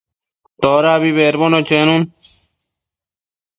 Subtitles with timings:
[0.63, 2.01] Todabi bedbono chenun